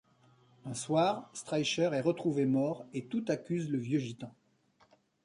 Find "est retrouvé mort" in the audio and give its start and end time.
1.93-2.87